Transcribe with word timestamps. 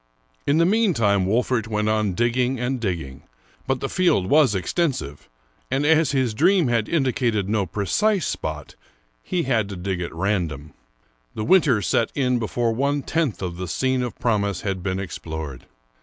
In 0.47 0.57
the 0.57 0.65
meantime 0.65 1.27
Wolfert 1.27 1.67
went 1.67 1.87
on 1.87 2.15
digging 2.15 2.59
and 2.59 2.79
digging; 2.79 3.21
but 3.67 3.81
the 3.81 3.87
field 3.87 4.25
was 4.31 4.55
extensive, 4.55 5.29
and 5.69 5.85
as 5.85 6.09
his 6.09 6.33
dream 6.33 6.69
had 6.69 6.89
indicated 6.89 7.47
no 7.47 7.67
precise 7.67 8.25
spot, 8.25 8.73
he 9.21 9.43
had 9.43 9.69
to 9.69 9.75
dig 9.75 10.01
at 10.01 10.11
random. 10.11 10.73
The 11.35 11.45
winter 11.45 11.83
set 11.83 12.11
in 12.15 12.39
before 12.39 12.73
one 12.73 13.03
tenth 13.03 13.43
of 13.43 13.57
the 13.57 13.67
scene 13.67 14.01
of 14.01 14.17
promise 14.17 14.61
had 14.61 14.81
been 14.81 14.99
explored. 14.99 15.67